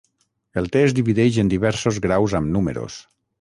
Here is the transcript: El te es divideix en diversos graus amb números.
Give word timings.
El 0.61 0.69
te 0.75 0.81
es 0.85 0.95
divideix 0.99 1.37
en 1.43 1.51
diversos 1.53 2.01
graus 2.07 2.35
amb 2.41 2.51
números. 2.57 2.99